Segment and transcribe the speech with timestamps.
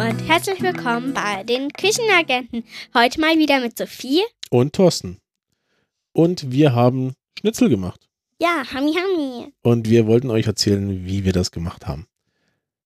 [0.00, 2.64] und herzlich willkommen bei den Küchenagenten.
[2.94, 4.22] Heute mal wieder mit Sophie.
[4.48, 5.20] Und Thorsten.
[6.14, 8.08] Und wir haben Schnitzel gemacht.
[8.40, 9.52] Ja, Hami Hami.
[9.60, 12.06] Und wir wollten euch erzählen, wie wir das gemacht haben.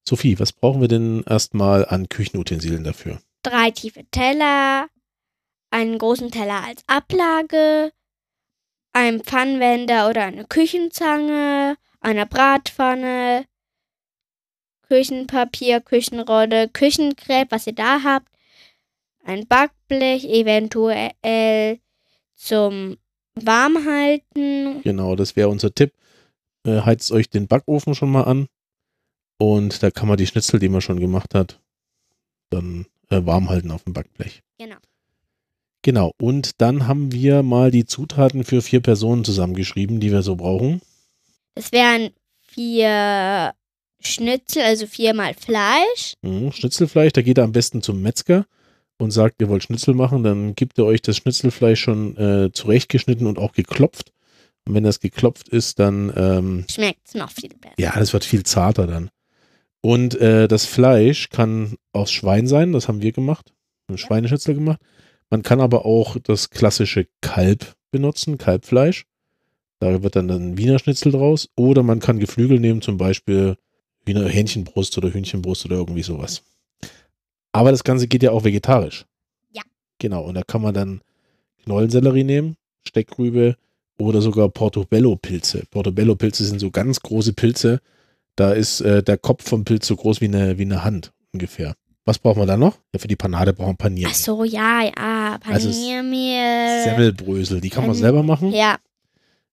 [0.03, 3.21] Sophie, was brauchen wir denn erstmal an Küchenutensilien dafür?
[3.43, 4.89] Drei tiefe Teller,
[5.71, 7.93] einen großen Teller als Ablage,
[8.91, 13.45] einen Pfannenwender oder eine Küchenzange, eine Bratpfanne,
[14.95, 18.29] Küchenpapier, Küchenrolle, Küchenkrepp, was ihr da habt,
[19.25, 21.79] ein Backblech, eventuell
[22.33, 22.95] zum
[23.33, 24.81] Warmhalten.
[24.83, 25.91] Genau, das wäre unser Tipp.
[26.65, 28.47] Äh, heizt euch den Backofen schon mal an
[29.37, 31.59] und da kann man die Schnitzel, die man schon gemacht hat,
[32.49, 34.43] dann äh, warm halten auf dem Backblech.
[34.57, 34.77] Genau.
[35.81, 40.37] Genau, und dann haben wir mal die Zutaten für vier Personen zusammengeschrieben, die wir so
[40.37, 40.81] brauchen.
[41.53, 43.53] Es wären vier
[44.05, 46.13] Schnitzel, also viermal Fleisch.
[46.21, 48.45] Mhm, Schnitzelfleisch, da geht er am besten zum Metzger
[48.97, 53.27] und sagt, ihr wollt Schnitzel machen, dann gibt er euch das Schnitzelfleisch schon äh, zurechtgeschnitten
[53.27, 54.11] und auch geklopft.
[54.67, 57.75] Und wenn das geklopft ist, dann ähm, Schmeckt es noch viel besser.
[57.77, 59.09] ja, das wird viel zarter dann.
[59.81, 63.53] Und äh, das Fleisch kann aus Schwein sein, das haben wir gemacht,
[63.87, 64.79] ein Schweineschnitzel gemacht.
[65.29, 69.05] Man kann aber auch das klassische Kalb benutzen, Kalbfleisch.
[69.79, 71.49] Da wird dann ein Wiener Schnitzel draus.
[71.55, 73.57] Oder man kann Geflügel nehmen, zum Beispiel
[74.05, 76.43] Wiener Hähnchenbrust oder Hühnchenbrust oder irgendwie sowas.
[77.51, 79.05] Aber das Ganze geht ja auch vegetarisch.
[79.51, 79.61] Ja.
[79.99, 81.01] Genau, und da kann man dann
[81.63, 82.57] Knollensellerie nehmen,
[82.87, 83.55] Steckrübe
[83.97, 85.63] oder sogar Portobello-Pilze.
[85.71, 87.79] Portobello-Pilze sind so ganz große Pilze.
[88.35, 91.75] Da ist äh, der Kopf vom Pilz so groß wie eine, wie eine Hand ungefähr.
[92.03, 92.77] Was brauchen wir da noch?
[92.93, 94.07] Ja, für die Panade brauchen wir Panier.
[94.11, 95.39] Ach so, ja, ja.
[95.49, 96.83] Also Paniermehl.
[96.83, 98.51] Semmelbrösel, die kann man Pan- selber machen.
[98.51, 98.77] Ja,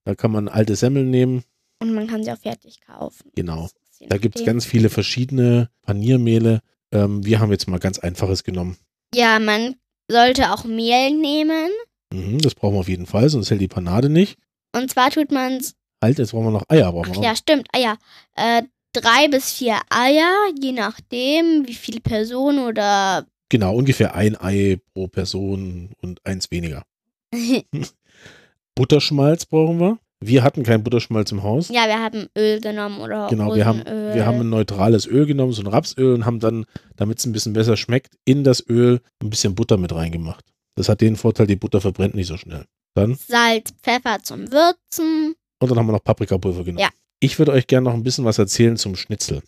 [0.05, 1.45] Da kann man alte Semmeln nehmen.
[1.79, 3.31] und man kann sie auch fertig kaufen.
[3.37, 3.69] Genau.
[4.09, 6.61] Da gibt es ganz viele verschiedene Paniermehle.
[6.93, 8.77] Ähm, wir haben jetzt mal ganz einfaches genommen.
[9.15, 9.77] Ja, man
[10.09, 11.71] sollte auch Mehl nehmen.
[12.13, 14.39] Mhm, das brauchen wir auf jeden Fall, sonst hält die Panade nicht.
[14.75, 15.75] Und zwar tut man es.
[16.03, 16.93] Halt, jetzt brauchen wir noch Eier.
[16.93, 17.25] Brauchen Ach wir noch.
[17.25, 17.69] ja, stimmt.
[17.73, 17.97] Eier.
[18.35, 18.63] Äh,
[18.93, 23.27] drei bis vier Eier, je nachdem, wie viele Personen oder.
[23.49, 26.85] Genau, ungefähr ein Ei pro Person und eins weniger.
[28.75, 29.99] Butterschmalz brauchen wir.
[30.25, 31.69] Wir hatten keinen Butterschmalz im Haus.
[31.69, 35.53] ja, wir haben Öl genommen oder Genau, wir haben, wir haben ein neutrales Öl genommen,
[35.53, 36.65] so ein Rapsöl und haben dann,
[36.97, 40.45] damit es ein bisschen besser schmeckt, in das Öl ein bisschen Butter mit reingemacht.
[40.77, 42.65] Das hat den Vorteil, die Butter verbrennt nicht so schnell.
[42.95, 45.35] Dann, Salz, Pfeffer zum Würzen.
[45.61, 46.79] und dann haben wir noch Paprikapulver genommen.
[46.83, 46.89] Ja.
[47.21, 49.43] Ich würde euch gerne noch ein bisschen was erzählen zum Schnitzel.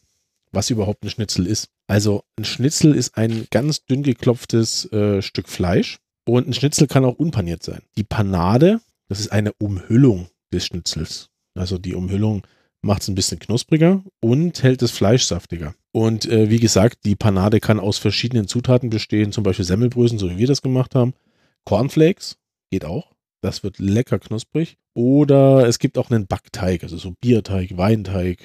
[0.53, 1.69] Was überhaupt ein Schnitzel ist.
[1.89, 5.99] Also, ein Schnitzel ist ein ganz dünn geklopftes äh, Stück Fleisch.
[6.27, 7.83] Und ein Schnitzel kann auch unpaniert sein.
[7.97, 11.31] Die Panade, das ist eine Umhüllung des Schnitzels.
[11.54, 12.47] Also die Umhüllung
[12.82, 15.75] macht es ein bisschen knuspriger und hält das Fleisch saftiger.
[15.92, 20.31] Und äh, wie gesagt, die Panade kann aus verschiedenen Zutaten bestehen, zum Beispiel Semmelbrösen, so
[20.31, 21.14] wie wir das gemacht haben.
[21.64, 22.37] Cornflakes
[22.70, 23.12] geht auch.
[23.41, 24.76] Das wird lecker knusprig.
[24.94, 28.38] Oder es gibt auch einen Backteig, also so Bierteig, Weinteig,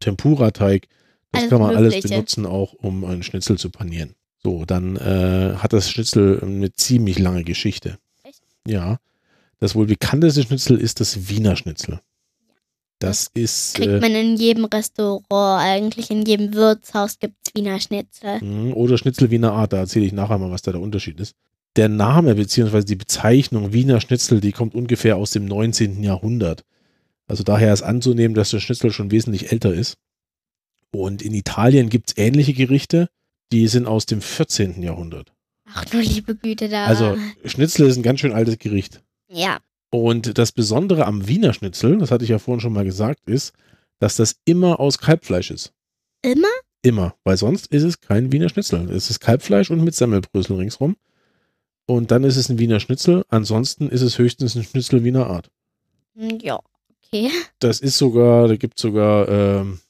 [0.00, 0.88] Tempura-Teig.
[1.30, 2.14] Das Alles kann man alles Mögliche.
[2.14, 4.14] benutzen, auch um einen Schnitzel zu panieren.
[4.42, 7.98] So, dann äh, hat das Schnitzel eine ziemlich lange Geschichte.
[8.24, 8.42] Echt?
[8.66, 8.98] Ja.
[9.62, 12.00] Das wohl bekannteste Schnitzel ist das Wiener Schnitzel.
[12.98, 13.76] Das ist.
[13.76, 18.40] Kriegt Äh, man in jedem Restaurant, eigentlich in jedem Wirtshaus gibt es Wiener Schnitzel.
[18.42, 21.36] mh, oder Schnitzel Wiener Art, da erzähle ich nachher mal, was da der Unterschied ist.
[21.76, 22.82] Der Name bzw.
[22.82, 26.02] die Bezeichnung Wiener Schnitzel, die kommt ungefähr aus dem 19.
[26.02, 26.64] Jahrhundert.
[27.28, 29.96] Also daher ist anzunehmen, dass der Schnitzel schon wesentlich älter ist.
[30.90, 33.10] Und in Italien gibt es ähnliche Gerichte,
[33.52, 34.82] die sind aus dem 14.
[34.82, 35.32] Jahrhundert.
[35.72, 36.86] Ach du liebe Güte da.
[36.86, 39.00] Also Schnitzel ist ein ganz schön altes Gericht.
[39.32, 39.58] Ja,
[39.90, 43.52] Und das Besondere am Wiener Schnitzel, das hatte ich ja vorhin schon mal gesagt, ist,
[43.98, 45.72] dass das immer aus Kalbfleisch ist.
[46.22, 46.48] immer?
[46.84, 48.90] Immer, weil sonst ist es kein Wiener Schnitzel.
[48.90, 50.96] Es ist Kalbfleisch und mit Semmelbrösel ringsrum.
[51.86, 53.24] Und dann ist es ein Wiener Schnitzel.
[53.28, 55.48] Ansonsten ist es höchstens ein Schnitzel Wiener Art.
[56.16, 56.58] Hm, Ja,
[57.04, 57.30] okay.
[57.60, 59.80] Das ist sogar, da gibt es sogar ähm,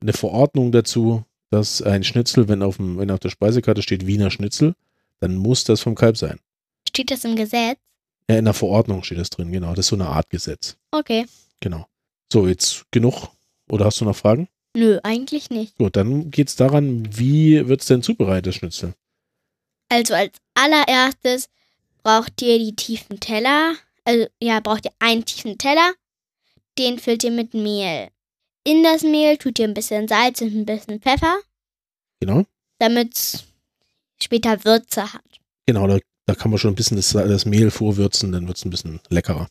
[0.00, 4.30] eine Verordnung dazu, dass ein Schnitzel, wenn auf, dem, wenn auf der Speisekarte steht Wiener
[4.32, 4.74] Schnitzel,
[5.20, 6.40] dann muss das vom Kalb sein.
[6.88, 7.78] Steht das im Gesetz?
[8.28, 9.70] Ja, in der Verordnung steht das drin, genau.
[9.70, 10.76] Das ist so eine Art Gesetz.
[10.90, 11.26] Okay.
[11.60, 11.86] Genau.
[12.32, 13.28] So, jetzt genug.
[13.70, 14.48] Oder hast du noch Fragen?
[14.76, 15.76] Nö, eigentlich nicht.
[15.78, 18.94] Gut, dann geht es daran, wie wird es denn zubereitet, das Schnitzel?
[19.88, 21.48] Also als allererstes
[22.02, 23.74] braucht ihr die tiefen Teller.
[24.04, 25.92] Also ja, braucht ihr einen tiefen Teller.
[26.78, 28.08] Den füllt ihr mit Mehl.
[28.64, 31.38] In das Mehl tut ihr ein bisschen Salz und ein bisschen Pfeffer,
[32.20, 32.44] Genau.
[32.80, 33.44] damit es
[34.20, 35.22] später Würze hat.
[35.66, 38.64] Genau, da, da kann man schon ein bisschen das, das Mehl vorwürzen, dann wird es
[38.64, 39.48] ein bisschen leckerer.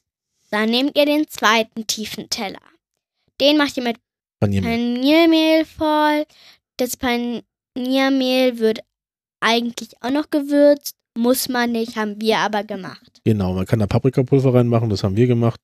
[0.52, 2.62] Dann nehmt ihr den zweiten tiefen Teller.
[3.42, 3.98] Den macht ihr mit
[4.40, 4.72] Paniermehl.
[4.72, 6.26] Paniermehl voll.
[6.78, 8.80] Das Paniermehl wird
[9.40, 10.96] eigentlich auch noch gewürzt.
[11.18, 13.22] Muss man nicht, haben wir aber gemacht.
[13.24, 15.62] Genau, man kann da Paprikapulver reinmachen, das haben wir gemacht.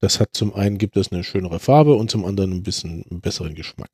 [0.00, 3.20] Das hat zum einen gibt es eine schönere Farbe und zum anderen ein bisschen einen
[3.20, 3.90] besseren Geschmack.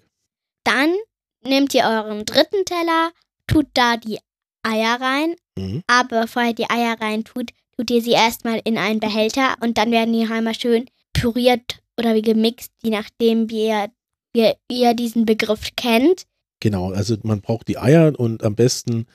[0.64, 0.94] Dann
[1.42, 3.12] nehmt ihr euren dritten Teller,
[3.46, 4.18] tut da die
[4.62, 5.36] Eier rein.
[5.58, 5.82] Mhm.
[5.86, 7.50] Aber bevor ihr die Eier rein tut,
[7.88, 12.20] ihr sie erstmal in einen Behälter und dann werden die einmal schön püriert oder wie
[12.20, 13.88] gemixt, je nachdem, wie ihr,
[14.34, 16.24] wie ihr diesen Begriff kennt.
[16.60, 19.06] Genau, also man braucht die Eier und am besten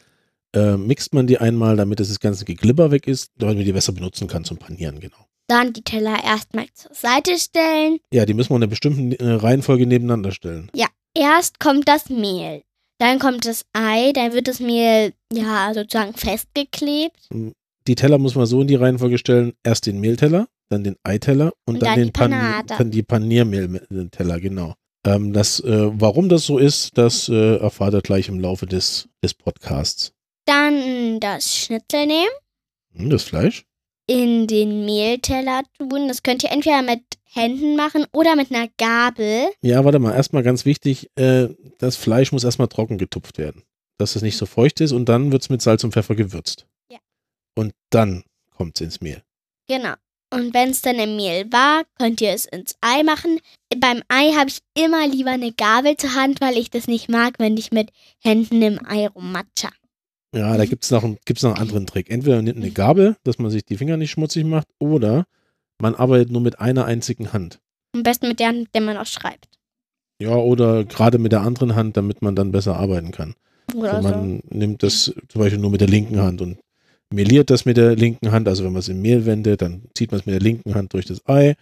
[0.56, 3.92] äh, mixt man die einmal, damit das ganze Geglibber weg ist, damit man die besser
[3.92, 5.28] benutzen kann zum Panieren, genau.
[5.48, 8.00] Dann die Teller erstmal zur Seite stellen.
[8.12, 10.72] Ja, die müssen wir in einer bestimmten äh, Reihenfolge nebeneinander stellen.
[11.18, 12.64] Erst kommt das Mehl.
[12.98, 17.18] Dann kommt das Ei, dann wird das Mehl ja sozusagen festgeklebt.
[17.88, 21.52] Die Teller muss man so in die Reihenfolge stellen: erst den Mehlteller, dann den Eiteller
[21.66, 24.74] und, Und dann, dann den die Pan dann die Paniermehlteller, genau.
[25.06, 29.08] Ähm, das, äh, warum das so ist, das äh, erfahrt ihr gleich im Laufe des,
[29.24, 30.14] des Podcasts.
[30.46, 32.32] Dann das Schnitzel nehmen,
[32.96, 33.66] Hm, das Fleisch?
[34.08, 36.08] in den Mehlteller tun.
[36.08, 37.02] Das könnt ihr entweder mit
[37.36, 39.50] Händen machen oder mit einer Gabel.
[39.62, 41.50] Ja, warte mal, erstmal ganz wichtig, äh,
[41.80, 43.64] das Fleisch muss erstmal trocken getupft werden,
[43.98, 46.66] dass es nicht so feucht ist und dann wird es mit Salz und Pfeffer gewürzt.
[46.90, 47.00] Ja.
[47.56, 48.24] Und dann
[48.56, 49.22] kommt es ins Mehl.
[49.68, 49.94] Genau.
[50.34, 53.40] Und wenn es dann im Mehl war, könnt ihr es ins Ei machen.
[53.78, 57.36] Beim Ei habe ich immer lieber eine Gabel zur Hand, weil ich das nicht mag,
[57.38, 59.70] wenn ich mit Händen im Ei rummatsche.
[60.36, 62.10] Ja, da gibt es noch, gibt's noch einen anderen Trick.
[62.10, 65.26] Entweder man nimmt eine Gabel, dass man sich die Finger nicht schmutzig macht, oder
[65.82, 67.60] man arbeitet nur mit einer einzigen Hand.
[67.94, 69.48] Am besten mit der Hand, mit der man auch schreibt.
[70.22, 73.36] Ja, oder gerade mit der anderen Hand, damit man dann besser arbeiten kann.
[73.74, 74.16] Oder Also so.
[74.16, 76.58] man nimmt das zum Beispiel nur mit der linken Hand und
[77.12, 78.48] meliert das mit der linken Hand.
[78.48, 80.94] Also wenn man es im Mehl wendet, dann zieht man es mit der linken Hand
[80.94, 81.56] durch das Ei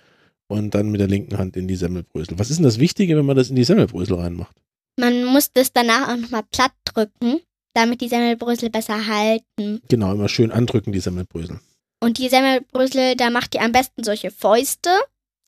[0.47, 2.37] und dann mit der linken Hand in die Semmelbrösel.
[2.37, 4.55] Was ist denn das Wichtige, wenn man das in die Semmelbrösel reinmacht?
[4.99, 7.39] Man muss das danach auch nochmal platt drücken,
[7.73, 9.81] damit die Semmelbrösel besser halten.
[9.89, 11.59] Genau, immer schön andrücken, die Semmelbrösel.
[12.03, 14.89] Und die Semmelbrösel, da macht ihr am besten solche Fäuste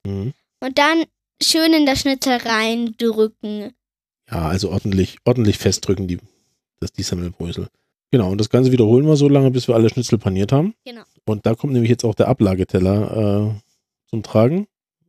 [0.08, 0.34] Mhm.
[0.62, 1.04] und dann
[1.44, 3.74] schön in das Schnitzel reindrücken.
[4.32, 6.20] Ja, also ordentlich, ordentlich festdrücken, die,
[6.80, 7.68] das, die Semmelbrösel.
[8.12, 10.74] Genau, und das Ganze wiederholen wir so lange, bis wir alle Schnitzel paniert haben.
[10.86, 11.02] Genau.
[11.26, 14.68] Und da kommt nämlich jetzt auch der Ablageteller äh, zum Tragen.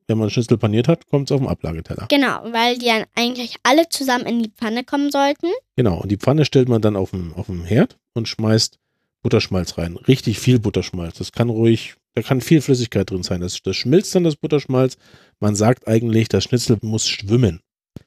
[0.09, 2.07] Wenn man Schnitzel paniert hat, kommt es auf den Ablageteller.
[2.09, 5.49] Genau, weil die dann eigentlich alle zusammen in die Pfanne kommen sollten.
[5.77, 8.79] Genau, und die Pfanne stellt man dann auf den, auf den Herd und schmeißt
[9.27, 9.97] Butterschmalz rein.
[9.97, 11.19] Richtig viel Butterschmalz.
[11.19, 13.41] Das kann ruhig, da kann viel Flüssigkeit drin sein.
[13.41, 14.99] Das, das schmilzt dann, das Butterschmalz.
[15.41, 17.61] Man sagt eigentlich, das Schnitzel muss schwimmen.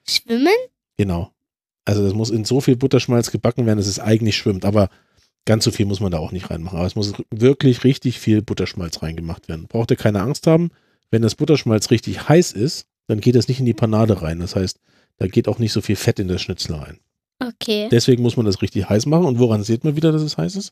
[0.07, 0.47] Schwimmen?
[0.95, 1.33] Genau.
[1.83, 4.63] Also das muss in so viel Butterschmalz gebacken werden, dass es eigentlich schwimmt.
[4.63, 4.87] Aber
[5.43, 6.77] ganz so viel muss man da auch nicht reinmachen.
[6.77, 9.67] Aber es muss wirklich richtig viel Butterschmalz reingemacht werden.
[9.67, 10.71] Braucht ihr keine Angst haben.
[11.11, 14.39] Wenn das Butterschmalz richtig heiß ist, dann geht das nicht in die Panade rein.
[14.39, 14.79] Das heißt,
[15.17, 16.97] da geht auch nicht so viel Fett in das Schnitzel rein.
[17.39, 17.89] Okay.
[17.91, 19.25] Deswegen muss man das richtig heiß machen.
[19.25, 20.71] Und woran sieht man wieder, dass es heiß ist?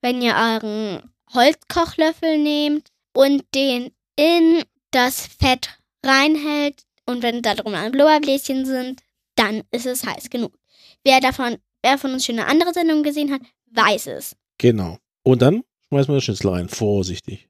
[0.00, 7.74] Wenn ihr euren Holzkochlöffel nehmt und den in das Fett reinhält und wenn da drum
[7.74, 9.02] ein Blubberbläschen sind,
[9.36, 10.56] dann ist es heiß genug.
[11.02, 13.40] Wer davon, wer von uns schon eine andere Sendung gesehen hat,
[13.72, 14.36] weiß es.
[14.58, 14.98] Genau.
[15.22, 16.68] Und dann schmeißt man das Schnitzel rein.
[16.68, 17.48] Vorsichtig.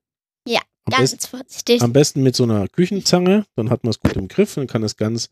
[0.48, 1.82] Ja, Am, Ganz besten, vorsichtig.
[1.82, 3.44] am besten mit so einer Küchenzange.
[3.56, 4.54] Dann hat man es gut im Griff.
[4.54, 5.28] Dann kann es ganz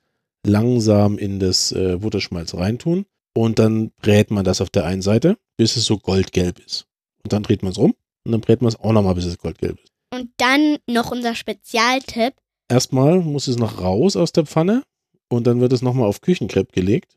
[0.46, 3.06] langsam in das äh, Butterschmalz reintun.
[3.34, 6.86] Und dann brät man das auf der einen Seite, bis es so goldgelb ist.
[7.24, 7.94] Und dann dreht man es rum.
[8.24, 9.92] Und dann brät man es auch nochmal, bis es goldgelb ist.
[10.12, 12.34] Und dann noch unser Spezialtipp.
[12.68, 14.84] Erstmal muss es noch raus aus der Pfanne.
[15.28, 17.16] Und dann wird es nochmal auf Küchenkrepp gelegt.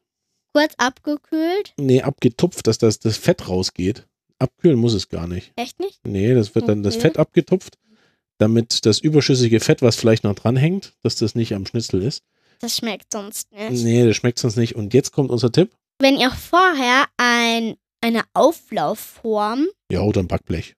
[0.53, 1.73] Kurz abgekühlt.
[1.77, 4.07] Nee, abgetupft, dass das, das Fett rausgeht.
[4.39, 5.51] Abkühlen muss es gar nicht.
[5.57, 5.99] Echt nicht?
[6.05, 7.01] Nee, das wird dann das Okay.
[7.01, 7.77] Fett abgetupft,
[8.37, 12.23] damit das überschüssige Fett, was vielleicht noch dranhängt, dass das nicht am Schnitzel ist.
[12.61, 13.83] Das schmeckt sonst nicht.
[13.83, 14.75] Nee, das schmeckt sonst nicht.
[14.75, 15.75] Und jetzt kommt unser Tipp.
[15.99, 20.75] Wenn ihr vorher ein, eine Auflaufform Ja, oder ein Backblech.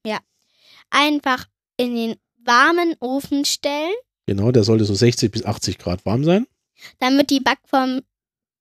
[0.89, 1.45] einfach
[1.77, 3.93] in den warmen Ofen stellen,
[4.25, 6.47] Genau, der sollte so 60 bis 80 Grad warm sein.
[6.99, 8.01] damit die Backform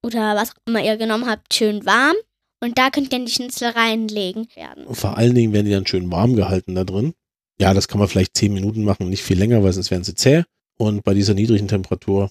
[0.02, 2.14] oder was auch immer ihr genommen habt, schön warm.
[2.62, 4.86] Und da könnt ihr dann die Schnitzel reinlegen werden.
[4.86, 7.14] Und vor allen Dingen werden die dann schön warm gehalten da drin.
[7.60, 10.14] Ja, das kann man vielleicht 10 Minuten machen, nicht viel länger, weil sonst werden sie
[10.14, 10.44] zäh.
[10.78, 12.30] Und bei dieser niedrigen Temperatur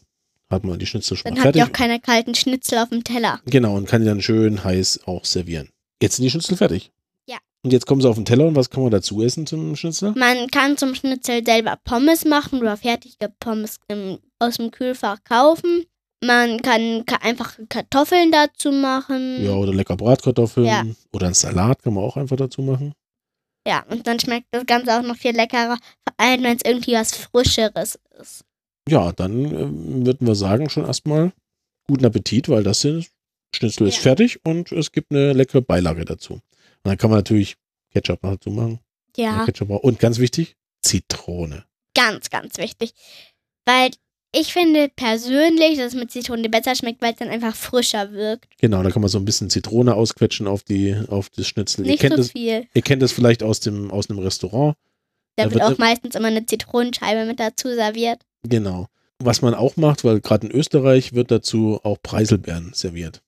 [0.50, 1.62] hat man die Schnitzel schon Dann mal habt fertig.
[1.62, 3.40] ihr auch keine kalten Schnitzel auf dem Teller.
[3.46, 5.70] Genau, und kann die dann schön heiß auch servieren.
[6.02, 6.92] Jetzt sind die Schnitzel fertig.
[7.28, 7.38] Ja.
[7.64, 10.14] Und jetzt kommen sie auf den Teller und was kann man dazu essen zum Schnitzel?
[10.16, 15.86] Man kann zum Schnitzel selber Pommes machen oder fertige Pommes im, aus dem Kühlfach kaufen.
[16.24, 19.44] Man kann ka einfach Kartoffeln dazu machen.
[19.44, 20.66] Ja, oder lecker Bratkartoffeln.
[20.66, 20.84] Ja.
[21.12, 22.94] Oder einen Salat kann man auch einfach dazu machen.
[23.68, 26.94] Ja, und dann schmeckt das Ganze auch noch viel leckerer, vor allem wenn es irgendwie
[26.94, 28.46] was Frischeres ist.
[28.88, 31.32] Ja, dann ähm, würden wir sagen schon erstmal
[31.88, 33.12] guten Appetit, weil das ist,
[33.56, 34.02] Schnitzel ist Ja.
[34.02, 36.34] fertig und es gibt eine leckere Beilage dazu.
[36.34, 36.42] Und
[36.84, 37.56] dann kann man natürlich
[37.94, 38.80] Ketchup noch dazu machen.
[39.18, 39.70] Ja, Ketchup.
[39.70, 41.64] Und ganz wichtig, Zitrone.
[41.96, 42.92] ganz, ganz wichtig.
[43.66, 43.92] Weil
[44.38, 48.50] ich finde persönlich, dass es mit Zitrone besser schmeckt, weil es dann einfach frischer wirkt.
[48.60, 51.86] Genau, da kann man so ein bisschen Zitrone ausquetschen auf die, auf das Schnitzel.
[51.86, 52.68] Ihr Nicht kennt, so es, viel.
[52.74, 54.76] ihr kennt es vielleicht aus dem, aus einem Restaurant.
[55.36, 58.22] Da da wird auch meistens immer eine Zitronenscheibe mit dazu serviert.
[58.44, 58.88] Genau.
[59.20, 63.22] Was man auch macht, weil gerade in Österreich wird dazu auch Preiselbeeren serviert.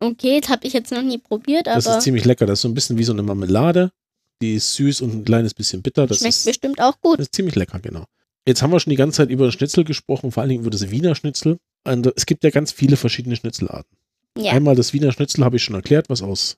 [0.00, 2.46] Okay, das habe ich jetzt noch nie probiert, Das aber ist ziemlich lecker.
[2.46, 3.92] Das ist so ein bisschen wie so eine Marmelade.
[4.40, 6.06] Die ist süß und ein kleines bisschen bitter.
[6.06, 7.18] Das schmeckt ist, bestimmt auch gut.
[7.18, 8.04] das ist ziemlich lecker, genau.
[8.46, 10.90] Jetzt haben wir schon die ganze Zeit über Schnitzel gesprochen, vor allen Dingen über das
[10.90, 11.58] Wiener Schnitzel.
[11.84, 13.96] Und es gibt ja ganz viele verschiedene Schnitzelarten.
[14.36, 14.52] Ja.
[14.52, 16.56] Einmal das Wiener Schnitzel habe ich schon erklärt, was aus,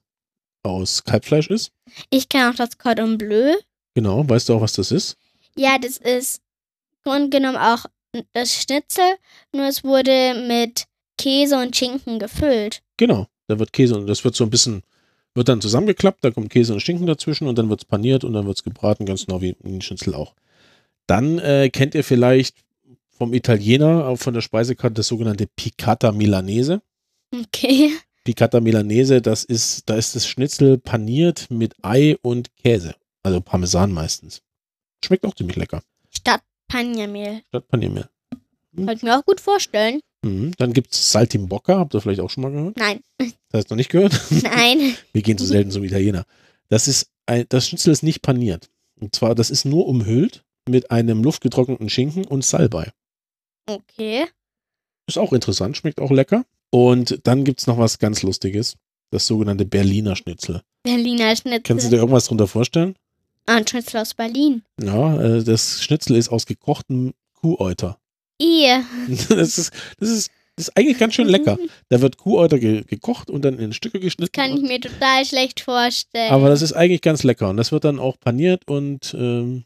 [0.62, 1.72] aus Kalbfleisch ist.
[2.08, 3.54] Ich kenne auch das Cordon Bleu.
[3.94, 5.16] Genau, weißt du auch, was das ist?
[5.56, 6.42] Ja, das ist
[7.04, 7.86] im Grunde genommen auch
[8.32, 9.16] das Schnitzel,
[9.52, 10.86] nur es wurde mit
[11.18, 12.82] Käse und Schinken gefüllt.
[12.96, 14.82] Genau, da wird Käse und das wird so ein bisschen,
[15.34, 18.32] wird dann zusammengeklappt, da kommt Käse und Schinken dazwischen und dann wird es paniert und
[18.32, 20.34] dann wird es gebraten, ganz genau wie ein Schnitzel auch.
[21.06, 22.56] Dann äh, kennt ihr vielleicht
[23.10, 26.82] vom Italiener, auch von der Speisekarte, das sogenannte Piccata Milanese.
[27.32, 27.92] Okay.
[28.24, 32.94] Piccata Milanese, das ist, da ist das Schnitzel paniert mit Ei und Käse.
[33.24, 34.42] Also Parmesan meistens.
[35.04, 35.82] Schmeckt auch ziemlich lecker.
[36.10, 37.42] Statt Paniermehl.
[37.48, 38.08] Statt Paniermehl.
[38.76, 40.00] Kann ich mir auch gut vorstellen.
[40.22, 40.52] Mhm.
[40.58, 42.76] Dann gibt es Saltimbocca, habt ihr vielleicht auch schon mal gehört?
[42.76, 44.18] Nein, Das hast du noch nicht gehört?
[44.42, 44.96] nein.
[45.12, 46.24] Wir gehen zu selten zum Italiener.
[46.68, 48.70] Das ist ein, das Schnitzel ist nicht paniert.
[49.00, 52.92] Und zwar, das ist nur umhüllt mit einem luftgetrockneten Schinken und Salbei.
[53.66, 54.26] Okay.
[55.06, 56.44] Ist auch interessant, schmeckt auch lecker.
[56.70, 58.76] Und dann gibt es noch was ganz Lustiges.
[59.10, 60.62] Das sogenannte Berliner Schnitzel.
[60.82, 61.62] Berliner Schnitzel.
[61.62, 62.96] Kannst du dir irgendwas drunter vorstellen?
[63.46, 64.62] Ah, ein Schnitzel aus Berlin.
[64.80, 67.98] Ja, äh, das Schnitzel ist aus gekochtem Kuhäuter.
[68.38, 68.84] Ihr.
[69.28, 71.58] Das ist, das ist, das ist eigentlich ganz schön lecker.
[71.90, 74.32] Da wird Kuhäuter ge gekocht und dann in Stücke geschnitten.
[74.32, 76.32] Kann ich mir total schlecht vorstellen.
[76.32, 77.50] Aber das ist eigentlich ganz lecker.
[77.50, 79.64] Und das wird dann auch paniert und ähm,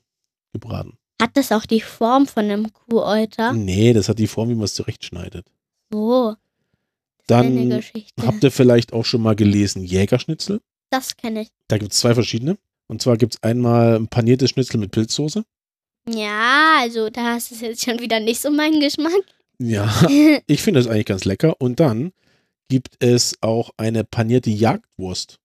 [0.52, 0.98] gebraten.
[1.20, 3.52] Hat das auch die Form von einem Kuhäuter?
[3.52, 5.46] Nee, das hat die Form, wie man es zurechtschneidet.
[5.90, 6.36] So.
[7.26, 7.82] Das Dann
[8.24, 10.60] habt ihr vielleicht auch schon mal gelesen Jägerschnitzel.
[10.90, 11.48] Das kenne ich.
[11.68, 12.56] Da gibt es zwei verschiedene.
[12.88, 15.44] Und zwar gibt es einmal ein paniertes Schnitzel mit Pilzsoße.
[16.08, 19.12] Ja, also da ist es jetzt schon wieder nicht so mein Geschmack.
[19.58, 19.92] Ja,
[20.46, 21.54] ich finde das eigentlich ganz lecker.
[21.60, 22.12] Und dann
[22.68, 25.38] gibt es auch eine panierte Jagdwurst.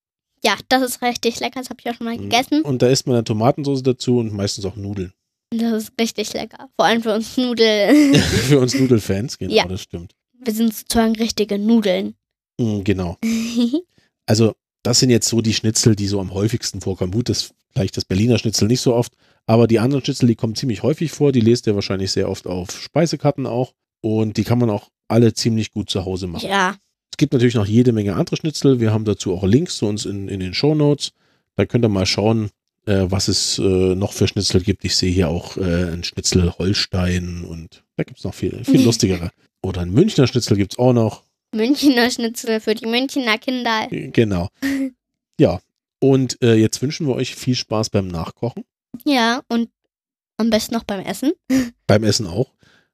[0.43, 1.59] ja, das ist richtig lecker.
[1.59, 2.61] Das habe ich auch schon mal gegessen.
[2.61, 5.13] Und da isst man eine Tomatensauce dazu und meistens auch Nudeln.
[5.51, 6.69] Das ist richtig lecker.
[6.77, 8.15] Vor allem für uns Nudel.
[8.47, 9.67] Für uns Nudelfans, genau, Ja.
[9.67, 10.13] das stimmt.
[10.33, 12.15] Wir sind sozusagen richtige Nudeln.
[12.59, 13.17] Mm, Genau.
[14.25, 17.11] Also, das sind jetzt so die Schnitzel, die so am häufigsten vorkommen.
[17.11, 19.13] Gut, das vielleicht das Berliner Schnitzel nicht so oft,
[19.47, 21.31] aber die anderen Schnitzel, die kommen ziemlich häufig vor.
[21.31, 23.73] Die lest ihr wahrscheinlich sehr oft auf Speisekarten auch.
[24.01, 26.47] Und die kann man auch alle ziemlich gut zu Hause machen.
[26.47, 26.75] ja,
[27.11, 28.79] Es gibt natürlich noch jede Menge andere Schnitzel.
[28.79, 31.11] Wir haben dazu auch Links zu uns in, in den Show Notes.
[31.55, 32.49] Da könnt ihr mal schauen,
[32.85, 34.83] äh, was es äh, noch für Schnitzel gibt.
[34.83, 38.81] Ich sehe hier auch äh, ein Schnitzel Holstein und da gibt es noch viel, viel
[38.85, 39.31] lustigere.
[39.61, 41.23] Oder ein Münchner Schnitzel gibt es auch noch.
[41.53, 43.87] Münchner Schnitzel für die Münchner Kinder.
[43.89, 44.49] Genau.
[45.39, 45.59] Ja.
[45.99, 48.65] Und äh, jetzt wünschen wir euch viel Spaß beim Nachkochen.
[49.03, 49.69] Ja, und
[50.37, 51.31] am besten noch beim Essen.
[51.87, 52.53] Beim Essen auch.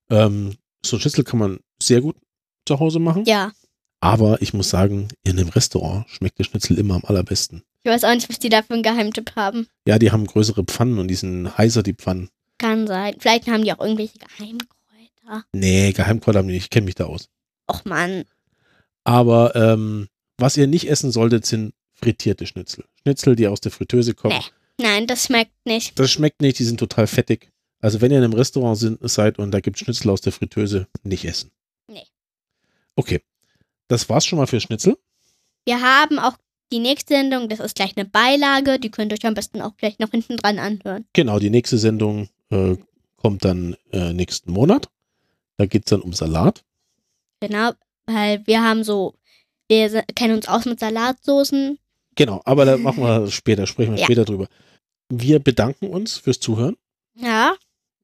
[0.10, 2.16] Ähm, so ein Schnitzel kann man sehr gut
[2.66, 3.26] zu Hause machen.
[3.26, 3.52] Ja.
[4.00, 7.64] Aber ich muss sagen, in einem Restaurant schmeckt der Schnitzel immer am allerbesten.
[7.84, 9.68] Ich weiß auch nicht, was die da für einen Geheimtipp haben.
[9.86, 12.30] Ja, die haben größere Pfannen und die sind heißer, die Pfannen.
[12.58, 13.16] Kann sein.
[13.20, 15.46] Vielleicht haben die auch irgendwelche Geheimkräuter.
[15.54, 16.66] Nee, Geheimkräuter haben die nicht.
[16.66, 17.30] Ich kenne mich da aus.
[17.70, 18.26] Och Mann.
[19.10, 22.86] Aber ähm, was ihr nicht essen solltet, sind frittierte Schnitzel.
[23.02, 24.38] Schnitzel, die aus der Fritteuse kommen.
[24.38, 24.86] Nee.
[24.86, 25.98] Nein, das schmeckt nicht.
[25.98, 27.50] Das schmeckt nicht, die sind total fettig.
[27.82, 30.86] Also wenn ihr in einem Restaurant sind, seid und da gibt Schnitzel aus der Fritteuse,
[31.02, 31.50] nicht essen.
[31.88, 32.06] Nee.
[32.96, 33.22] Okay.
[33.88, 34.96] Das war's schon mal für Schnitzel.
[35.66, 36.38] Wir haben auch
[36.72, 39.76] die nächste Sendung, das ist gleich eine Beilage, die könnt ihr euch am besten auch
[39.76, 41.06] gleich noch hinten dran anhören.
[41.14, 42.76] Genau, die nächste Sendung äh,
[43.16, 44.88] kommt dann äh, nächsten Monat.
[45.58, 46.64] Da geht's dann um Salat.
[47.40, 47.72] Genau,
[48.14, 49.14] weil wir haben so,
[49.70, 51.78] wir kennen uns aus mit Salatsoßen.
[52.16, 54.06] Genau, aber da machen wir später, sprechen wir Ja.
[54.06, 54.48] später drüber.
[55.10, 56.76] Wir bedanken uns fürs Zuhören.
[57.16, 57.54] Ja,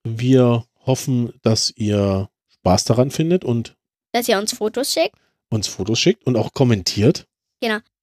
[0.04, 3.76] Wir hoffen, dass ihr Spaß daran findet und
[4.12, 5.16] dass ihr uns Fotos schickt.
[5.50, 7.26] uns Fotos schickt und auch kommentiert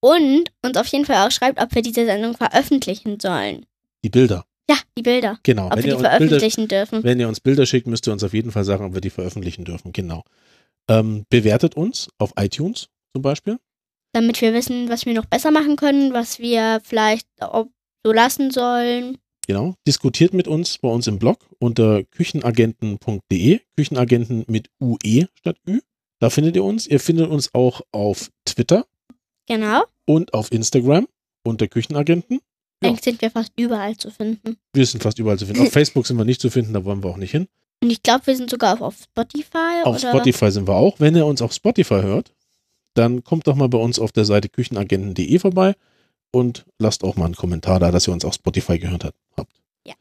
[0.05, 3.67] Und uns auf jeden Fall auch schreibt, ob wir diese Sendung veröffentlichen sollen.
[4.05, 4.45] die Bilder.
[4.69, 5.39] Ja, die Bilder.
[5.45, 7.05] Genau, Ob wenn wir die uns Bilder, veröffentlichen dürfen.
[7.05, 9.11] wenn ihr uns Bilder schickt, müsst ihr uns auf jeden Fall sagen, ob wir die
[9.11, 9.93] veröffentlichen dürfen.
[9.93, 10.25] Genau.
[10.89, 13.59] Ähm, bewertet uns auf iTunes zum Beispiel.
[14.13, 19.19] Damit wir wissen, was wir noch besser machen können, was wir vielleicht so lassen sollen.
[19.47, 19.75] Genau.
[19.87, 23.61] Diskutiert mit uns bei uns im Blog unter küchenagenten.de.
[23.77, 25.81] Küchenagenten mit UE statt Ü.
[26.21, 26.87] Da findet ihr uns.
[26.87, 28.87] Ihr findet uns auch auf Twitter
[29.49, 29.83] Genau.
[30.07, 31.09] und auf Instagram.
[31.45, 32.41] unter Küchenagenten.
[32.83, 32.91] Ja.
[32.91, 34.57] Eigentlich sind wir fast überall zu finden.
[34.73, 35.63] Wir sind fast überall zu finden.
[35.63, 37.49] Auf Facebook sind wir nicht zu finden, da wollen wir auch nicht hin.
[37.83, 39.83] Und ich glaube, wir sind sogar auf, auf Spotify.
[39.85, 40.11] Auf oder?
[40.11, 41.01] Spotify sind wir auch.
[41.01, 42.33] Wenn ihr uns auf Spotify hört,
[42.95, 45.75] dann kommt doch mal bei uns auf der Seite küchenagenten.de vorbei
[46.31, 49.05] und lasst auch mal einen Kommentar da, dass ihr uns auf Spotify gehört
[49.37, 49.51] habt.
[49.85, 49.95] Ja.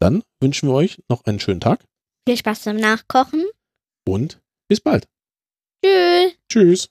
[0.00, 1.84] Dann wünschen wir euch noch einen schönen Tag
[2.28, 3.44] Viel Spaß beim Nachkochen.
[4.06, 5.08] und bis bald.
[5.82, 6.32] Tschüss.
[6.48, 6.88] Tschüss.